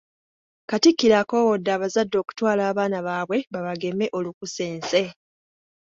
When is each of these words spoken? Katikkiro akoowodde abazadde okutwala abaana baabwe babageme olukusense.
Katikkiro 0.69 1.15
akoowodde 1.21 1.69
abazadde 1.75 2.15
okutwala 2.23 2.61
abaana 2.71 2.97
baabwe 3.07 3.37
babageme 3.53 4.05
olukusense. 4.17 5.01